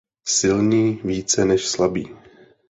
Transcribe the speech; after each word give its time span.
Silní 0.27 1.01
více 1.03 1.45
než 1.45 1.67
slabí. 1.67 2.09